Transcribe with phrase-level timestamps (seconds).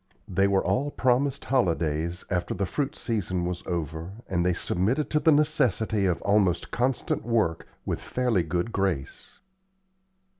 [0.27, 5.19] They all were promised holidays after the fruit season was over, and they submitted to
[5.19, 9.37] the necessity of almost constant work with fairly good grace.